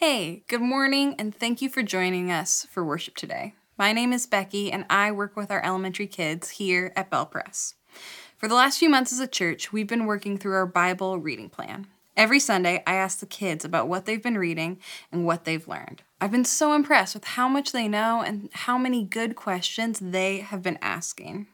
[0.00, 3.54] Hey, good morning, and thank you for joining us for worship today.
[3.76, 7.74] My name is Becky, and I work with our elementary kids here at BelPres.
[8.36, 11.48] For the last few months as a church, we've been working through our Bible reading
[11.48, 11.88] plan.
[12.16, 14.78] Every Sunday, I ask the kids about what they've been reading
[15.10, 16.02] and what they've learned.
[16.20, 20.38] I've been so impressed with how much they know and how many good questions they
[20.38, 21.48] have been asking.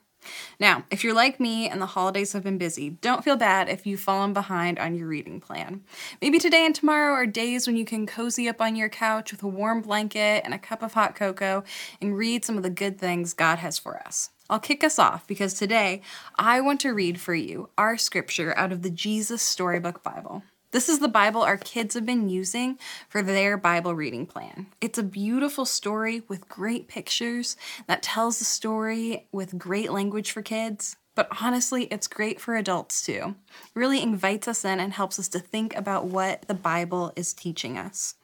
[0.59, 3.87] Now, if you're like me and the holidays have been busy, don't feel bad if
[3.87, 5.83] you've fallen behind on your reading plan.
[6.21, 9.43] Maybe today and tomorrow are days when you can cozy up on your couch with
[9.43, 11.65] a warm blanket and a cup of hot cocoa
[12.01, 14.31] and read some of the good things God has for us.
[14.51, 16.03] I'll kick us off because today
[16.37, 20.43] I want to read for you our scripture out of the Jesus Storybook Bible.
[20.75, 24.67] This is the Bible our kids have been using for their Bible reading plan.
[24.81, 27.57] It's a beautiful story with great pictures
[27.87, 30.97] that tells the story with great language for kids.
[31.15, 33.37] But honestly, it's great for adults too.
[33.67, 37.33] It really invites us in and helps us to think about what the Bible is
[37.33, 38.17] teaching us.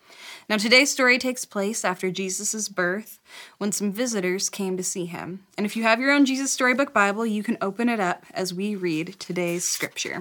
[0.48, 3.20] Now, today's story takes place after Jesus' birth
[3.58, 5.46] when some visitors came to see him.
[5.56, 8.52] And if you have your own Jesus Storybook Bible, you can open it up as
[8.52, 10.18] we read today's scripture.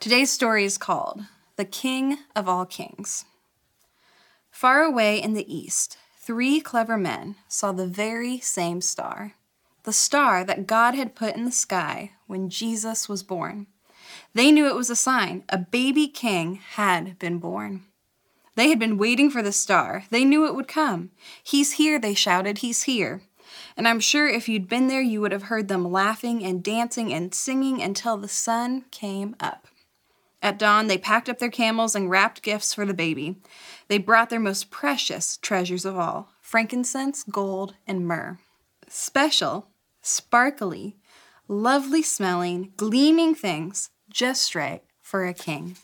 [0.00, 1.24] Today's story is called
[1.56, 3.26] The King of All Kings.
[4.50, 9.34] Far away in the east, three clever men saw the very same star,
[9.82, 13.66] the star that God had put in the sky when Jesus was born.
[14.32, 17.82] They knew it was a sign a baby king had been born.
[18.54, 20.04] They had been waiting for the star.
[20.08, 21.10] They knew it would come.
[21.42, 22.58] He's here, they shouted.
[22.58, 23.20] He's here.
[23.76, 27.12] And I'm sure if you'd been there, you would have heard them laughing and dancing
[27.12, 29.66] and singing until the sun came up.
[30.42, 33.36] At dawn, they packed up their camels and wrapped gifts for the baby.
[33.88, 38.38] They brought their most precious treasures of all frankincense, gold, and myrrh.
[38.88, 39.68] Special,
[40.02, 40.96] sparkly,
[41.46, 45.76] lovely smelling, gleaming things, just right for a king.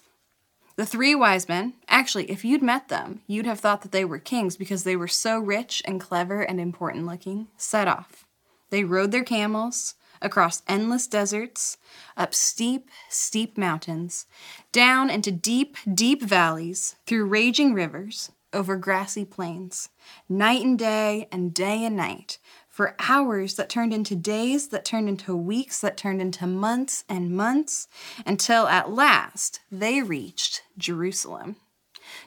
[0.77, 4.19] The three wise men, actually, if you'd met them, you'd have thought that they were
[4.19, 8.27] kings because they were so rich and clever and important looking, set off.
[8.71, 11.79] They rode their camels, across endless deserts,
[12.17, 14.27] up steep, steep mountains,
[14.73, 19.91] down into deep, deep valleys, through raging rivers, over grassy plains,
[20.29, 22.39] night and day and day and night,
[22.69, 27.31] for hours that turned into days, that turned into weeks, that turned into months and
[27.31, 27.89] months,
[28.25, 31.57] until at last they reached Jerusalem.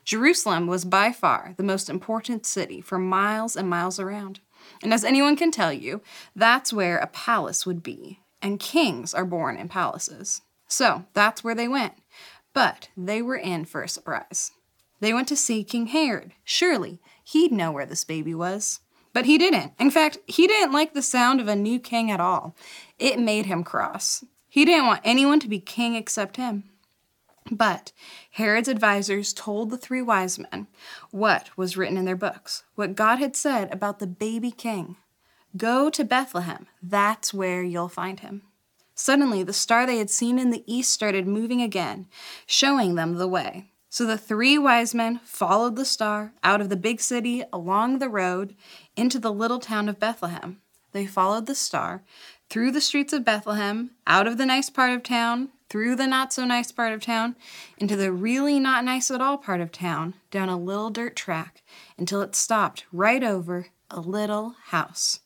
[0.03, 4.39] Jerusalem was by far the most important city for miles and miles around.
[4.81, 6.01] And as anyone can tell you,
[6.35, 10.41] that's where a palace would be, and kings are born in palaces.
[10.67, 11.93] So that's where they went.
[12.53, 14.51] But they were in for a surprise.
[14.99, 16.33] They went to see King Herod.
[16.43, 18.79] Surely he'd know where this baby was.
[19.13, 19.73] But he didn't.
[19.79, 22.55] In fact, he didn't like the sound of a new king at all.
[22.99, 24.23] It made him cross.
[24.47, 26.65] He didn't want anyone to be king except him.
[27.51, 27.91] But
[28.31, 30.67] Herod's advisors told the three wise men
[31.11, 34.97] what was written in their books, what God had said about the baby king.
[35.57, 38.43] Go to Bethlehem, that's where you'll find him.
[38.93, 42.07] Suddenly, the star they had seen in the east started moving again,
[42.45, 43.71] showing them the way.
[43.89, 48.09] So the three wise men followed the star out of the big city, along the
[48.09, 48.55] road,
[48.95, 50.61] into the little town of Bethlehem.
[50.91, 52.03] They followed the star
[52.49, 56.33] through the streets of Bethlehem, out of the nice part of town, through the not
[56.33, 57.35] so nice part of town,
[57.77, 61.61] into the really not nice at all part of town, down a little dirt track,
[61.97, 65.19] until it stopped right over a little house.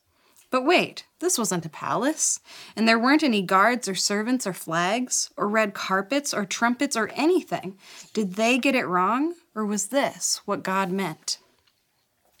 [0.50, 2.38] But wait, this wasn't a palace,
[2.76, 7.08] and there weren't any guards or servants or flags, or red carpets or trumpets or
[7.14, 7.76] anything.
[8.12, 11.38] Did they get it wrong, or was this what God meant?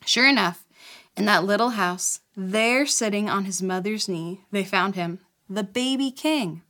[0.04, 0.64] Sure enough,
[1.16, 6.10] in that little house, there sitting on his mother's knee, they found him, the baby
[6.10, 6.62] king.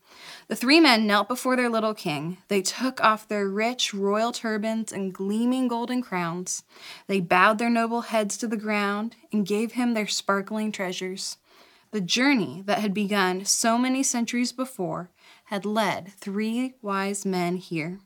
[0.46, 2.38] The three men knelt before their little king.
[2.48, 6.64] They took off their rich royal turbans and gleaming golden crowns.
[7.06, 11.38] They bowed their noble heads to the ground and gave him their sparkling treasures.
[11.92, 15.10] The journey that had begun so many centuries before
[15.44, 18.00] had led three wise men here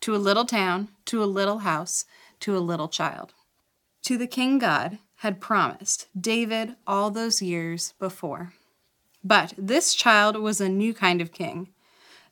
[0.00, 2.04] to a little town, to a little house,
[2.40, 3.34] to a little child.
[4.04, 8.52] To the king God had promised David all those years before.
[9.24, 11.68] But this child was a new kind of king.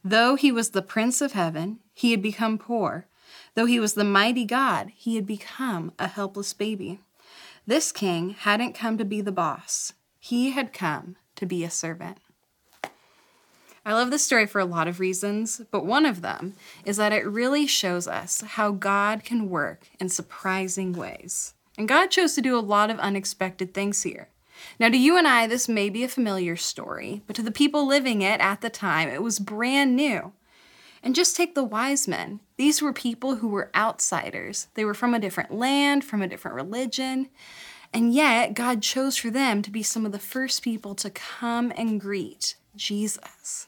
[0.05, 3.07] Though he was the prince of heaven, he had become poor.
[3.55, 7.01] Though he was the mighty God, he had become a helpless baby.
[7.67, 12.19] This king hadn't come to be the boss, he had come to be a servant.
[13.85, 16.55] I love this story for a lot of reasons, but one of them
[16.85, 21.55] is that it really shows us how God can work in surprising ways.
[21.77, 24.29] And God chose to do a lot of unexpected things here.
[24.79, 27.87] Now, to you and I, this may be a familiar story, but to the people
[27.87, 30.33] living it at the time, it was brand new.
[31.03, 32.41] And just take the wise men.
[32.57, 34.69] These were people who were outsiders.
[34.75, 37.29] They were from a different land, from a different religion.
[37.93, 41.73] And yet, God chose for them to be some of the first people to come
[41.77, 43.67] and greet Jesus.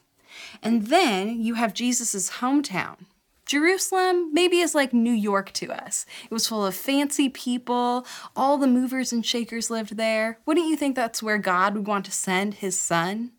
[0.62, 3.06] And then you have Jesus' hometown.
[3.46, 6.06] Jerusalem maybe is like New York to us.
[6.24, 10.38] It was full of fancy people, all the movers and shakers lived there.
[10.46, 13.32] Wouldn't you think that's where God would want to send his son?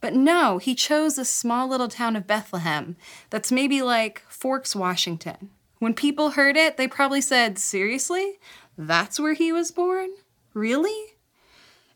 [0.00, 2.96] But no, he chose a small little town of Bethlehem
[3.30, 5.50] that's maybe like Forks, Washington.
[5.78, 8.38] When people heard it, they probably said, Seriously?
[8.76, 10.10] That's where he was born?
[10.54, 11.14] Really?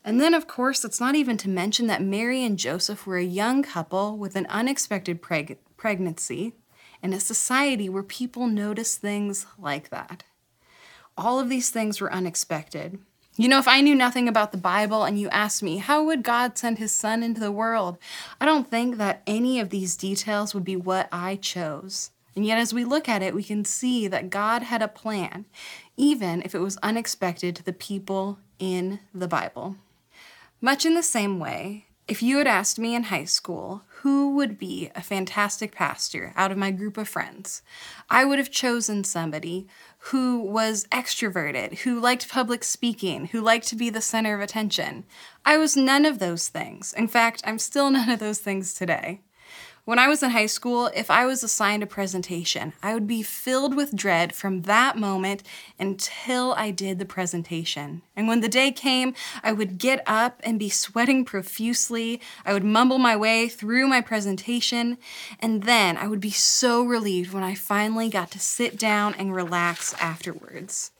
[0.03, 3.23] And then, of course, it's not even to mention that Mary and Joseph were a
[3.23, 6.53] young couple with an unexpected preg- pregnancy
[7.03, 10.23] in a society where people notice things like that.
[11.17, 12.97] All of these things were unexpected.
[13.35, 16.23] You know, if I knew nothing about the Bible and you asked me, how would
[16.23, 17.97] God send his son into the world?
[18.39, 22.11] I don't think that any of these details would be what I chose.
[22.35, 25.45] And yet, as we look at it, we can see that God had a plan,
[25.97, 29.75] even if it was unexpected to the people in the Bible.
[30.61, 34.59] Much in the same way, if you had asked me in high school who would
[34.59, 37.61] be a fantastic pastor out of my group of friends,
[38.09, 39.67] I would have chosen somebody
[40.09, 45.05] who was extroverted, who liked public speaking, who liked to be the center of attention.
[45.45, 46.93] I was none of those things.
[46.93, 49.21] In fact, I'm still none of those things today.
[49.85, 53.21] When I was in high school, if I was assigned a presentation, I would be
[53.21, 55.43] filled with dread from that moment
[55.77, 58.01] until I did the presentation.
[58.15, 59.13] And when the day came,
[59.43, 62.21] I would get up and be sweating profusely.
[62.45, 64.99] I would mumble my way through my presentation,
[65.41, 69.35] and then I would be so relieved when I finally got to sit down and
[69.35, 70.92] relax afterwards.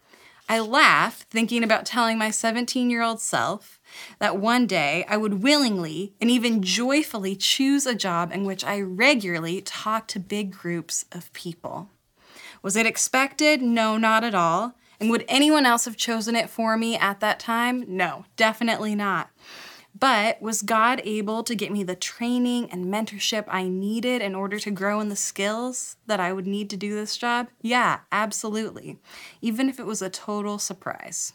[0.49, 3.79] I laughed thinking about telling my 17 year old self
[4.19, 8.81] that one day I would willingly and even joyfully choose a job in which I
[8.81, 11.89] regularly talk to big groups of people.
[12.61, 13.61] Was it expected?
[13.61, 14.75] No, not at all.
[14.99, 17.83] And would anyone else have chosen it for me at that time?
[17.87, 19.29] No, definitely not.
[19.97, 24.59] But was God able to get me the training and mentorship I needed in order
[24.59, 27.49] to grow in the skills that I would need to do this job?
[27.61, 28.97] Yeah, absolutely.
[29.41, 31.33] Even if it was a total surprise.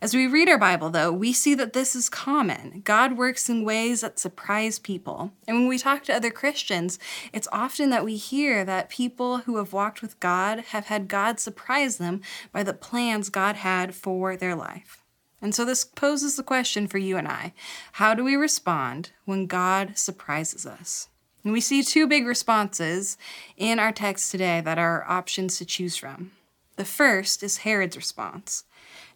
[0.00, 2.82] As we read our Bible, though, we see that this is common.
[2.84, 5.32] God works in ways that surprise people.
[5.46, 6.98] And when we talk to other Christians,
[7.32, 11.40] it's often that we hear that people who have walked with God have had God
[11.40, 12.20] surprise them
[12.52, 14.97] by the plans God had for their life.
[15.40, 17.52] And so this poses the question for you and I
[17.92, 21.08] How do we respond when God surprises us?
[21.44, 23.16] And we see two big responses
[23.56, 26.32] in our text today that are options to choose from.
[26.76, 28.64] The first is Herod's response.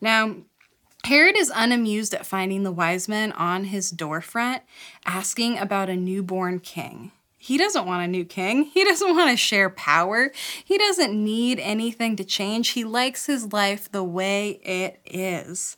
[0.00, 0.36] Now,
[1.04, 4.62] Herod is unamused at finding the wise men on his doorfront
[5.04, 7.10] asking about a newborn king.
[7.36, 8.66] He doesn't want a new king.
[8.66, 10.30] He doesn't want to share power.
[10.64, 12.68] He doesn't need anything to change.
[12.68, 15.76] He likes his life the way it is.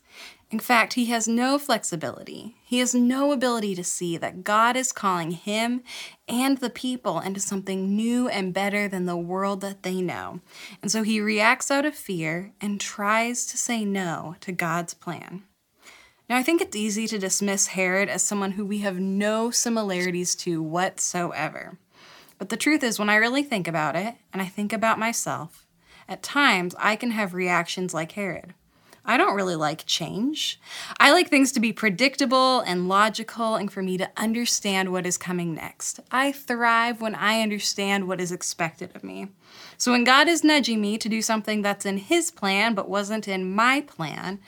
[0.50, 2.56] In fact, he has no flexibility.
[2.64, 5.82] He has no ability to see that God is calling him
[6.28, 10.40] and the people into something new and better than the world that they know.
[10.80, 15.44] And so he reacts out of fear and tries to say no to God's plan.
[16.28, 20.34] Now, I think it's easy to dismiss Herod as someone who we have no similarities
[20.36, 21.78] to whatsoever.
[22.38, 25.66] But the truth is, when I really think about it, and I think about myself,
[26.08, 28.54] at times I can have reactions like Herod.
[29.06, 30.58] I don't really like change.
[30.98, 35.18] I like things to be predictable and logical and for me to understand what is
[35.18, 36.00] coming next.
[36.10, 39.28] I thrive when I understand what is expected of me.
[39.76, 43.28] So when God is nudging me to do something that's in His plan but wasn't
[43.28, 44.40] in my plan,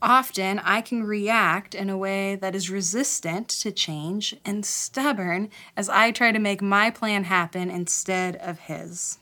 [0.00, 5.88] often I can react in a way that is resistant to change and stubborn as
[5.88, 9.18] I try to make my plan happen instead of His.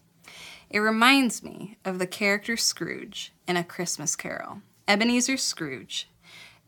[0.69, 4.61] It reminds me of the character Scrooge in A Christmas Carol.
[4.89, 6.09] Ebenezer Scrooge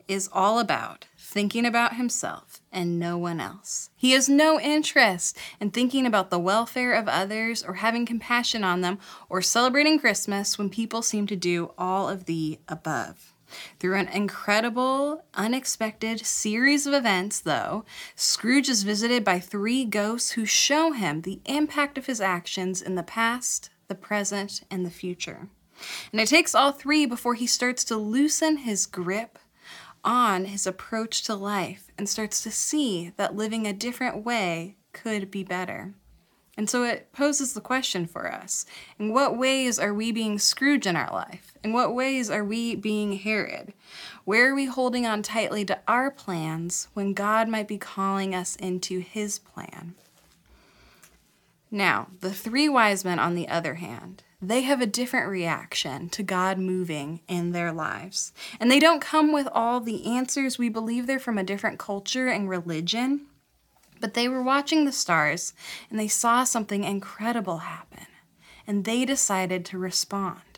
[0.07, 3.89] is all about thinking about himself and no one else.
[3.95, 8.81] He has no interest in thinking about the welfare of others or having compassion on
[8.81, 13.33] them or celebrating Christmas when people seem to do all of the above.
[13.79, 20.45] Through an incredible, unexpected series of events, though, Scrooge is visited by three ghosts who
[20.45, 25.49] show him the impact of his actions in the past, the present, and the future.
[26.11, 29.39] And it takes all three before he starts to loosen his grip
[30.03, 35.31] on his approach to life and starts to see that living a different way could
[35.31, 35.93] be better.
[36.57, 38.65] And so it poses the question for us
[38.97, 41.53] in what ways are we being Scrooge in our life?
[41.63, 43.73] In what ways are we being Herod?
[44.23, 48.55] Where are we holding on tightly to our plans when God might be calling us
[48.55, 49.95] into his plan?
[51.71, 56.23] Now, the three wise men, on the other hand, they have a different reaction to
[56.23, 58.31] God moving in their lives.
[58.59, 60.57] And they don't come with all the answers.
[60.57, 63.27] We believe they're from a different culture and religion.
[63.99, 65.53] But they were watching the stars
[65.89, 68.05] and they saw something incredible happen.
[68.67, 70.54] And they decided to respond.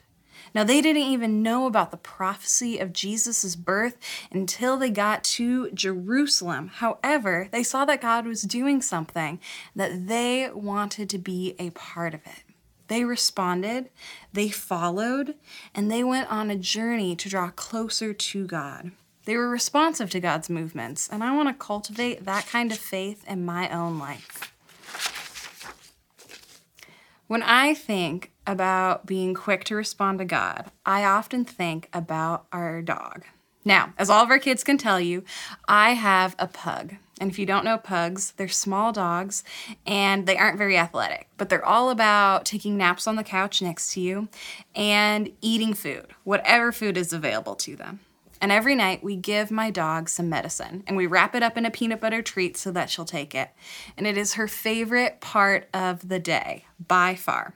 [0.53, 3.97] Now, they didn't even know about the prophecy of Jesus' birth
[4.31, 6.69] until they got to Jerusalem.
[6.75, 9.39] However, they saw that God was doing something
[9.75, 12.43] that they wanted to be a part of it.
[12.87, 13.89] They responded,
[14.31, 15.35] they followed,
[15.75, 18.91] and they went on a journey to draw closer to God.
[19.25, 23.25] They were responsive to God's movements, and I want to cultivate that kind of faith
[23.27, 24.53] in my own life.
[27.27, 32.81] When I think about being quick to respond to God, I often think about our
[32.81, 33.25] dog.
[33.65, 35.25] Now, as all of our kids can tell you,
[35.67, 36.95] I have a pug.
[37.19, 39.43] And if you don't know pugs, they're small dogs
[39.85, 43.91] and they aren't very athletic, but they're all about taking naps on the couch next
[43.93, 44.29] to you
[44.73, 47.99] and eating food, whatever food is available to them.
[48.39, 51.65] And every night we give my dog some medicine and we wrap it up in
[51.65, 53.49] a peanut butter treat so that she'll take it.
[53.97, 57.53] And it is her favorite part of the day by far.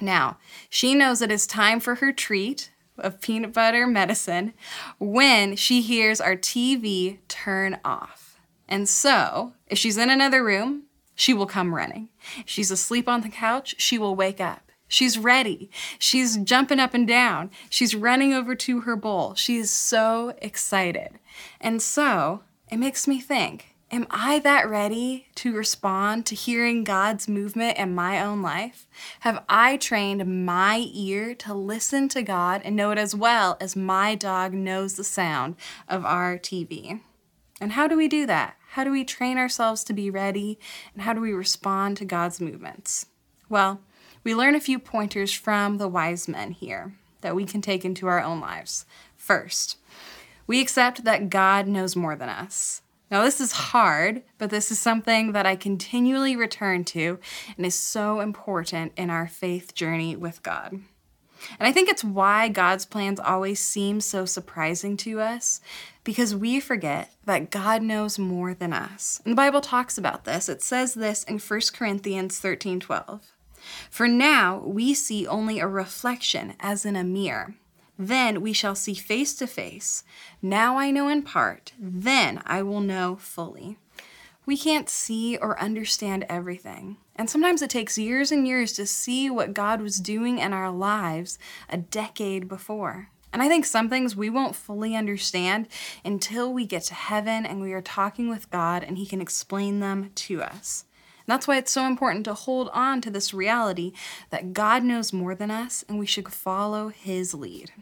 [0.00, 0.38] Now,
[0.68, 4.52] she knows it is time for her treat of peanut butter medicine
[4.98, 8.38] when she hears our TV turn off.
[8.68, 10.84] And so, if she's in another room,
[11.14, 12.08] she will come running.
[12.38, 14.65] If she's asleep on the couch, she will wake up.
[14.88, 15.70] She's ready.
[15.98, 17.50] She's jumping up and down.
[17.68, 19.34] She's running over to her bowl.
[19.34, 21.18] She is so excited.
[21.60, 27.28] And so, it makes me think Am I that ready to respond to hearing God's
[27.28, 28.88] movement in my own life?
[29.20, 33.76] Have I trained my ear to listen to God and know it as well as
[33.76, 35.54] my dog knows the sound
[35.88, 37.00] of our TV?
[37.60, 38.56] And how do we do that?
[38.70, 40.58] How do we train ourselves to be ready?
[40.92, 43.06] And how do we respond to God's movements?
[43.48, 43.80] Well,
[44.26, 48.08] we learn a few pointers from the wise men here that we can take into
[48.08, 48.84] our own lives.
[49.16, 49.78] First,
[50.48, 52.82] we accept that God knows more than us.
[53.08, 57.20] Now, this is hard, but this is something that I continually return to
[57.56, 60.72] and is so important in our faith journey with God.
[60.72, 60.82] And
[61.68, 65.60] I think it's why God's plans always seem so surprising to us
[66.02, 69.20] because we forget that God knows more than us.
[69.24, 70.48] And the Bible talks about this.
[70.48, 73.35] It says this in 1 Corinthians 13 12.
[73.90, 77.54] For now we see only a reflection as in a mirror
[77.98, 80.04] then we shall see face to face.
[80.42, 83.78] Now I know in part, then I will know fully.
[84.44, 86.98] We can't see or understand everything.
[87.16, 90.70] And sometimes it takes years and years to see what God was doing in our
[90.70, 93.10] lives a decade before.
[93.32, 95.68] And I think some things we won't fully understand
[96.04, 99.80] until we get to heaven and we are talking with God and He can explain
[99.80, 100.84] them to us.
[101.26, 103.92] That's why it's so important to hold on to this reality
[104.30, 107.72] that God knows more than us and we should follow His lead.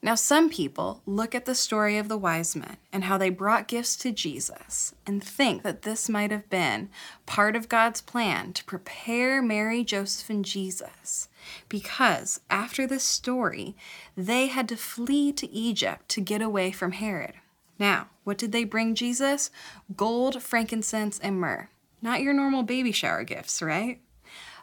[0.00, 3.66] Now, some people look at the story of the wise men and how they brought
[3.66, 6.88] gifts to Jesus and think that this might have been
[7.26, 11.28] part of God's plan to prepare Mary, Joseph, and Jesus.
[11.68, 13.74] Because after this story,
[14.16, 17.34] they had to flee to Egypt to get away from Herod.
[17.76, 19.50] Now, what did they bring Jesus?
[19.96, 21.70] Gold, frankincense, and myrrh.
[22.00, 24.00] Not your normal baby shower gifts, right?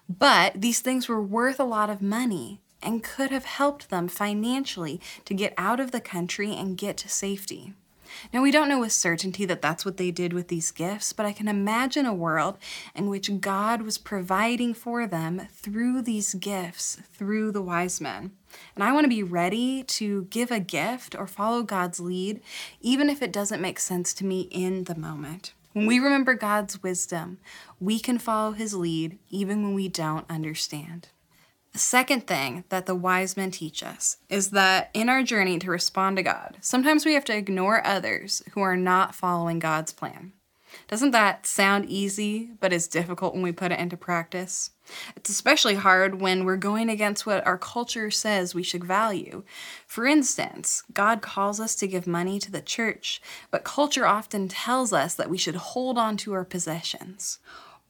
[0.07, 5.01] But these things were worth a lot of money and could have helped them financially
[5.25, 7.73] to get out of the country and get to safety.
[8.31, 11.25] Now, we don't know with certainty that that's what they did with these gifts, but
[11.25, 12.57] I can imagine a world
[12.93, 18.31] in which God was providing for them through these gifts, through the wise men.
[18.75, 22.41] And I want to be ready to give a gift or follow God's lead,
[22.79, 25.53] even if it doesn't make sense to me in the moment.
[25.75, 27.37] When we remember God's wisdom,
[27.81, 31.09] we can follow his lead even when we don't understand.
[31.73, 35.69] The second thing that the wise men teach us is that in our journey to
[35.69, 40.31] respond to God, sometimes we have to ignore others who are not following God's plan.
[40.87, 44.71] Doesn't that sound easy, but is difficult when we put it into practice?
[45.15, 49.43] It's especially hard when we're going against what our culture says we should value.
[49.87, 54.93] For instance, God calls us to give money to the church, but culture often tells
[54.93, 57.39] us that we should hold on to our possessions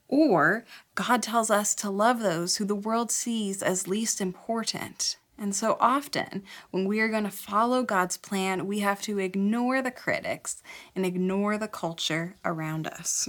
[0.07, 5.17] or God tells us to love those who the world sees as least important.
[5.37, 9.81] And so often, when we are going to follow God's plan, we have to ignore
[9.81, 10.63] the critics
[10.95, 13.27] and ignore the culture around us.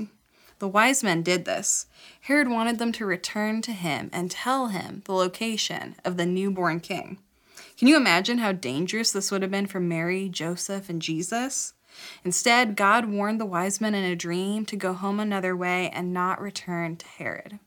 [0.59, 1.87] The wise men did this.
[2.23, 6.81] Herod wanted them to return to him and tell him the location of the newborn
[6.81, 7.19] king.
[7.77, 11.75] Can you imagine how dangerous this would have been for Mary, Joseph, and Jesus?
[12.25, 16.13] Instead, God warned the wise men in a dream to go home another way and
[16.13, 17.59] not return to Herod.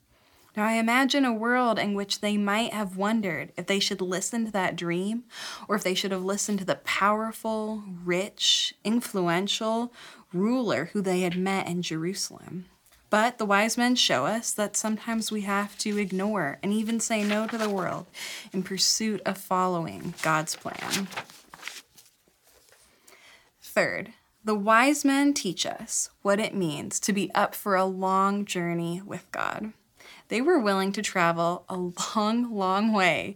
[0.60, 4.44] Now, I imagine a world in which they might have wondered if they should listen
[4.46, 5.24] to that dream
[5.70, 9.94] or if they should have listened to the powerful, rich, influential
[10.34, 12.66] ruler who they had met in Jerusalem.
[13.10, 17.24] But the wise men show us that sometimes we have to ignore and even say
[17.24, 18.08] no to the world
[18.52, 21.08] in pursuit of following God's plan.
[23.62, 24.12] Third,
[24.44, 29.02] the wise men teach us what it means to be up for a long journey
[29.06, 29.72] with God.
[30.30, 33.36] They were willing to travel a long, long way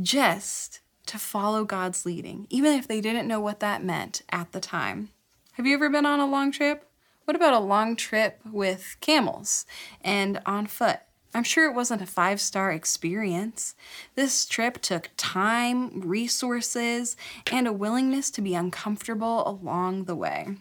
[0.00, 4.60] just to follow God's leading, even if they didn't know what that meant at the
[4.60, 5.10] time.
[5.52, 6.88] Have you ever been on a long trip?
[7.24, 9.66] What about a long trip with camels
[10.02, 11.00] and on foot?
[11.32, 13.76] I'm sure it wasn't a five star experience.
[14.14, 17.16] This trip took time, resources,
[17.52, 20.56] and a willingness to be uncomfortable along the way.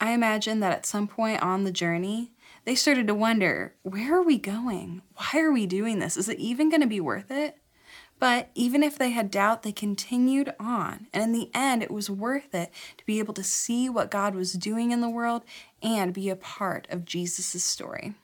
[0.00, 2.32] I imagine that at some point on the journey,
[2.64, 5.02] they started to wonder where are we going?
[5.16, 6.16] Why are we doing this?
[6.16, 7.58] Is it even going to be worth it?
[8.18, 11.08] But even if they had doubt, they continued on.
[11.12, 14.34] And in the end, it was worth it to be able to see what God
[14.34, 15.42] was doing in the world
[15.82, 18.14] and be a part of Jesus' story.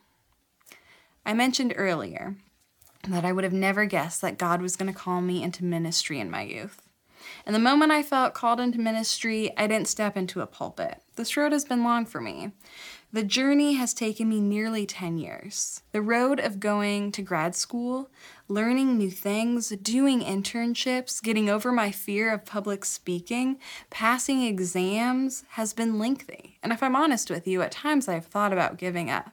[1.27, 2.37] I mentioned earlier
[3.09, 6.19] that I would have never guessed that God was going to call me into ministry
[6.21, 6.83] in my youth.
[7.45, 11.03] And the moment I felt called into ministry, I didn't step into a pulpit.
[11.17, 12.53] This road has been long for me.
[13.13, 15.83] The journey has taken me nearly 10 years.
[15.91, 18.09] The road of going to grad school,
[18.47, 23.59] learning new things, doing internships, getting over my fear of public speaking,
[23.91, 26.59] passing exams has been lengthy.
[26.63, 29.33] And if I'm honest with you, at times I've thought about giving up.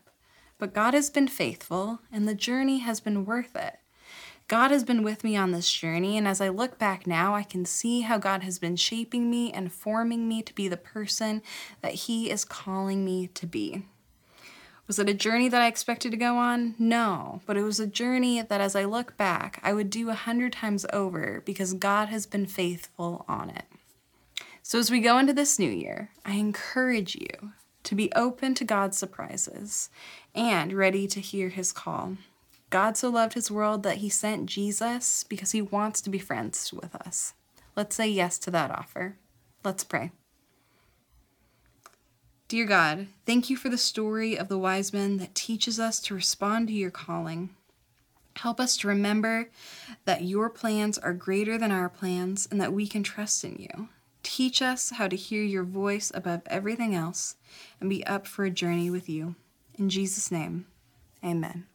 [0.57, 3.77] But God has been faithful, and the journey has been worth it.
[4.47, 7.43] God has been with me on this journey, and as I look back now, I
[7.43, 11.41] can see how God has been shaping me and forming me to be the person
[11.81, 13.83] that He is calling me to be.
[14.87, 16.75] Was it a journey that I expected to go on?
[16.79, 20.13] No, but it was a journey that as I look back, I would do a
[20.13, 23.65] hundred times over because God has been faithful on it.
[24.63, 27.51] So as we go into this new year, I encourage you
[27.83, 29.89] to be open to God's surprises
[30.33, 32.15] and ready to hear His call.
[32.69, 36.73] God so loved his world that he sent Jesus because he wants to be friends
[36.73, 37.33] with us.
[37.75, 39.17] Let's say yes to that offer.
[39.63, 40.11] Let's pray.
[42.47, 46.15] Dear God, thank you for the story of the wise men that teaches us to
[46.15, 47.49] respond to your calling.
[48.37, 49.49] Help us to remember
[50.05, 53.89] that your plans are greater than our plans and that we can trust in you.
[54.23, 57.35] Teach us how to hear your voice above everything else
[57.79, 59.35] and be up for a journey with you.
[59.75, 60.67] In Jesus' name,
[61.23, 61.65] amen.